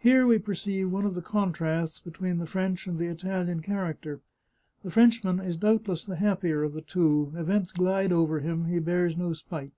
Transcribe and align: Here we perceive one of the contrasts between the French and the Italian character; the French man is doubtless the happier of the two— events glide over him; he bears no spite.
Here 0.00 0.26
we 0.26 0.40
perceive 0.40 0.90
one 0.90 1.04
of 1.06 1.14
the 1.14 1.22
contrasts 1.22 2.00
between 2.00 2.38
the 2.38 2.44
French 2.46 2.88
and 2.88 2.98
the 2.98 3.06
Italian 3.06 3.62
character; 3.62 4.20
the 4.82 4.90
French 4.90 5.22
man 5.22 5.38
is 5.38 5.56
doubtless 5.56 6.04
the 6.04 6.16
happier 6.16 6.64
of 6.64 6.72
the 6.72 6.82
two— 6.82 7.32
events 7.36 7.70
glide 7.70 8.10
over 8.10 8.40
him; 8.40 8.64
he 8.64 8.80
bears 8.80 9.16
no 9.16 9.32
spite. 9.32 9.70